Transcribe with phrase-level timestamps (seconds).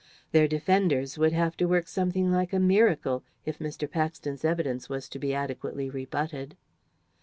[0.31, 3.87] Their defenders would have to work something like a miracle if Mr.
[3.87, 6.57] Paxton's evidence was to be adequately rebutted.